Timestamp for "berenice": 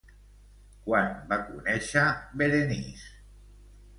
2.41-3.13